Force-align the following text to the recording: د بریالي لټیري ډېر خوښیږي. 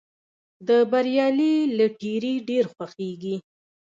د 0.67 0.69
بریالي 0.91 1.55
لټیري 1.77 2.35
ډېر 2.49 2.65
خوښیږي. 2.73 3.35